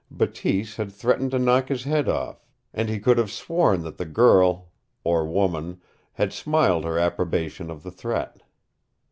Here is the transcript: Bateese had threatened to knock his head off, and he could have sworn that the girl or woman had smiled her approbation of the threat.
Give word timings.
Bateese 0.09 0.77
had 0.77 0.91
threatened 0.91 1.29
to 1.29 1.37
knock 1.37 1.67
his 1.69 1.83
head 1.83 2.09
off, 2.09 2.43
and 2.73 2.89
he 2.89 2.99
could 2.99 3.19
have 3.19 3.29
sworn 3.31 3.83
that 3.83 3.97
the 3.99 4.05
girl 4.05 4.71
or 5.03 5.27
woman 5.27 5.79
had 6.13 6.33
smiled 6.33 6.85
her 6.85 6.97
approbation 6.97 7.69
of 7.69 7.83
the 7.83 7.91
threat. 7.91 8.41